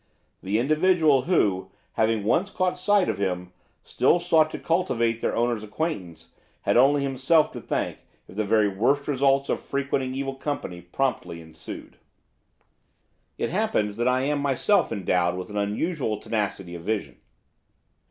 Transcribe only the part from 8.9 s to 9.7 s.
results of